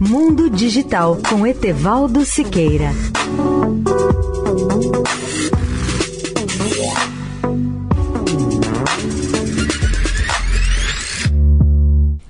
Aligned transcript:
Mundo 0.00 0.48
Digital 0.48 1.18
com 1.28 1.44
Etevaldo 1.44 2.24
Siqueira. 2.24 2.92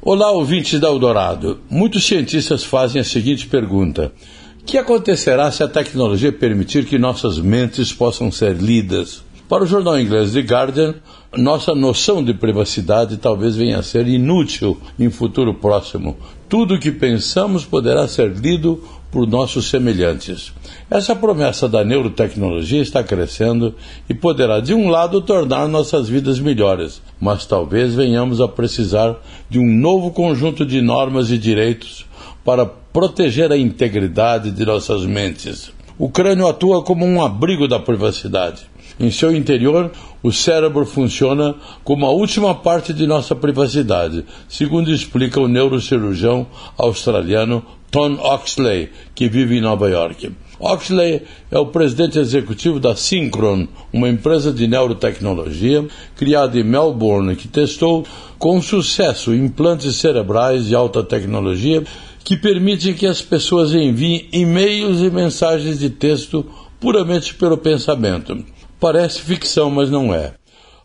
Olá, 0.01 0.33
ouvintes 0.33 0.81
da 0.81 0.89
Eldorado. 0.89 1.61
Muitos 1.69 2.07
cientistas 2.07 2.65
fazem 2.65 3.03
a 3.03 3.05
seguinte 3.05 3.47
pergunta: 3.47 4.15
O 4.63 4.65
que 4.65 4.79
acontecerá 4.79 5.53
se 5.53 5.63
a 5.63 5.69
tecnologia 5.69 6.33
permitir 6.33 6.87
que 6.87 6.99
nossas 6.99 7.39
mentes 7.39 7.93
possam 7.93 8.33
ser 8.33 8.57
lidas? 8.57 9.23
Para 9.49 9.65
o 9.65 9.67
jornal 9.67 9.99
inglês 9.99 10.35
The 10.35 10.41
Guardian, 10.41 10.97
nossa 11.35 11.75
noção 11.75 12.23
de 12.23 12.35
privacidade 12.35 13.17
talvez 13.17 13.57
venha 13.57 13.79
a 13.79 13.83
ser 13.83 14.07
inútil 14.07 14.79
em 15.01 15.09
futuro 15.09 15.55
próximo. 15.55 16.19
Tudo 16.51 16.75
o 16.75 16.79
que 16.79 16.93
pensamos 16.93 17.65
poderá 17.65 18.07
ser 18.07 18.31
lido 18.37 18.85
por 19.11 19.27
nossos 19.27 19.71
semelhantes. 19.71 20.53
Essa 20.91 21.17
promessa 21.17 21.67
da 21.67 21.83
neurotecnologia 21.83 22.83
está 22.83 23.03
crescendo 23.03 23.75
e 24.07 24.13
poderá, 24.13 24.61
de 24.61 24.75
um 24.75 24.91
lado, 24.91 25.23
tornar 25.23 25.67
nossas 25.67 26.11
vidas 26.11 26.39
melhores, 26.39 27.01
mas 27.19 27.47
talvez 27.47 27.95
venhamos 27.95 28.43
a 28.43 28.49
precisar 28.49 29.17
de 29.49 29.59
um 29.59 29.67
novo 29.67 30.11
conjunto 30.11 30.67
de 30.67 30.83
normas 30.83 31.31
e 31.31 31.39
direitos 31.39 32.05
para 32.45 32.67
proteger 32.67 33.51
a 33.51 33.57
integridade 33.57 34.51
de 34.51 34.67
nossas 34.67 35.07
mentes. 35.07 35.73
O 35.99 36.11
crânio 36.11 36.47
atua 36.47 36.83
como 36.83 37.07
um 37.07 37.23
abrigo 37.23 37.67
da 37.67 37.81
privacidade. 37.81 38.67
Em 39.01 39.11
seu 39.13 39.35
interior, 39.35 39.93
o 40.23 40.33
cérebro 40.33 40.85
funciona 40.85 41.55
como 41.85 42.05
a 42.05 42.11
última 42.11 42.55
parte 42.55 42.93
de 42.93 43.07
nossa 43.07 43.35
privacidade, 43.35 44.25
segundo 44.49 44.93
explica 44.93 45.41
o 45.41 45.47
neurocirurgião 45.47 46.47
australiano 46.77 47.65
Tom 47.91 48.15
Oxley, 48.15 48.91
que 49.15 49.29
vive 49.29 49.59
em 49.59 49.61
Nova 49.61 49.89
York. 49.89 50.33
Oxley 50.59 51.23
é 51.51 51.59
o 51.59 51.67
presidente 51.67 52.19
executivo 52.19 52.81
da 52.81 52.97
Synchron, 52.97 53.69
uma 53.93 54.09
empresa 54.09 54.53
de 54.53 54.67
neurotecnologia 54.67 55.87
criada 56.17 56.59
em 56.59 56.65
Melbourne 56.65 57.37
que 57.37 57.47
testou 57.47 58.05
com 58.37 58.61
sucesso 58.61 59.33
implantes 59.33 59.95
cerebrais 59.97 60.67
de 60.67 60.75
alta 60.75 61.05
tecnologia 61.05 61.85
que 62.25 62.37
permitem 62.37 62.93
que 62.93 63.07
as 63.07 63.23
pessoas 63.23 63.73
enviem 63.73 64.29
e-mails 64.33 65.01
e 65.01 65.11
mensagens 65.11 65.79
de 65.79 65.89
texto 65.89 66.45
puramente 66.81 67.35
pelo 67.35 67.57
pensamento. 67.57 68.45
Parece 68.81 69.21
ficção, 69.21 69.71
mas 69.71 69.91
não 69.91 70.15
é. 70.15 70.35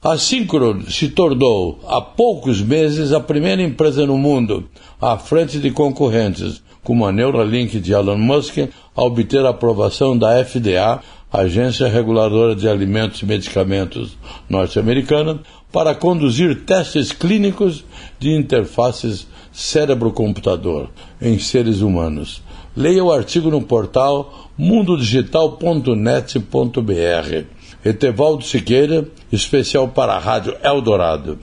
A 0.02 0.18
Synchron 0.18 0.82
se 0.90 1.10
tornou, 1.10 1.80
há 1.88 2.02
poucos 2.02 2.62
meses, 2.62 3.14
a 3.14 3.20
primeira 3.20 3.62
empresa 3.62 4.06
no 4.06 4.18
mundo, 4.18 4.68
à 5.00 5.18
frente 5.18 5.60
de 5.60 5.72
concorrentes, 5.72 6.62
como 6.84 7.06
a 7.06 7.12
Neuralink 7.12 7.80
de 7.80 7.94
Elon 7.94 8.18
Musk, 8.18 8.58
a 8.96 9.02
obter 9.02 9.46
a 9.46 9.50
aprovação 9.50 10.18
da 10.18 10.44
FDA, 10.44 11.02
Agência 11.32 11.88
Reguladora 11.88 12.56
de 12.56 12.68
Alimentos 12.68 13.22
e 13.22 13.26
Medicamentos 13.26 14.18
norte-americana, 14.50 15.40
para 15.72 15.96
conduzir 15.96 16.66
testes 16.66 17.12
clínicos 17.12 17.86
de 18.20 18.32
interfaces 18.32 19.26
cérebro-computador 19.54 20.90
em 21.22 21.40
seres 21.40 21.82
humanos. 21.82 22.42
Leia 22.76 23.04
o 23.04 23.12
artigo 23.12 23.52
no 23.52 23.62
portal 23.62 24.50
mundodigital.net.br. 24.58 27.46
Etevaldo 27.86 28.44
Siqueira, 28.44 29.08
especial 29.32 29.88
para 29.90 30.14
a 30.14 30.20
Rádio 30.20 30.56
Eldorado. 30.64 31.38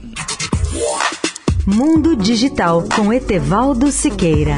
Mundo 1.67 2.17
Digital 2.17 2.83
com 2.97 3.13
Etevaldo 3.13 3.93
Siqueira. 3.93 4.57